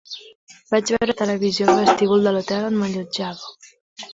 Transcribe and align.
Vaig 0.75 0.91
veure 0.95 1.15
televisió 1.19 1.67
al 1.73 1.77
vestíbul 1.83 2.25
de 2.29 2.33
l'hotel 2.37 2.67
on 2.71 2.81
m'allotjava. 2.81 3.53